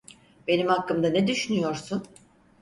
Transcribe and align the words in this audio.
Benim 0.47 0.67
hakkımda 0.67 1.09
ne 1.09 1.27
düşünüyorsun? 1.27 2.05